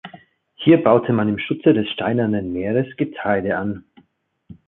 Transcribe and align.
Hier 0.55 0.83
baute 0.83 1.13
man 1.13 1.29
im 1.29 1.37
Schutze 1.37 1.73
des 1.75 1.87
Steinernen 1.91 2.51
Meeres 2.51 2.87
Getreide 2.97 3.55
an. 3.55 3.83